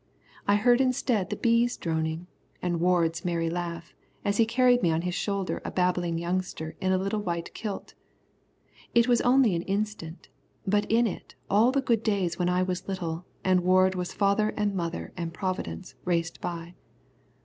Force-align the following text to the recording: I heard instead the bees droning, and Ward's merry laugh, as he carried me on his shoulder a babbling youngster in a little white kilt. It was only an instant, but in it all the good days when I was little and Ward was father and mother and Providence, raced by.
I 0.47 0.55
heard 0.55 0.81
instead 0.81 1.29
the 1.29 1.35
bees 1.35 1.77
droning, 1.77 2.25
and 2.59 2.79
Ward's 2.79 3.23
merry 3.23 3.51
laugh, 3.51 3.93
as 4.25 4.37
he 4.37 4.47
carried 4.47 4.81
me 4.81 4.89
on 4.89 5.03
his 5.03 5.13
shoulder 5.13 5.61
a 5.63 5.69
babbling 5.69 6.17
youngster 6.17 6.75
in 6.81 6.91
a 6.91 6.97
little 6.97 7.19
white 7.19 7.53
kilt. 7.53 7.93
It 8.95 9.07
was 9.07 9.21
only 9.21 9.53
an 9.55 9.61
instant, 9.61 10.29
but 10.65 10.91
in 10.91 11.05
it 11.05 11.35
all 11.51 11.71
the 11.71 11.81
good 11.81 12.01
days 12.01 12.39
when 12.39 12.49
I 12.49 12.63
was 12.63 12.87
little 12.87 13.25
and 13.43 13.59
Ward 13.59 13.93
was 13.93 14.11
father 14.11 14.49
and 14.57 14.73
mother 14.73 15.13
and 15.15 15.35
Providence, 15.35 15.93
raced 16.03 16.41
by. 16.41 16.73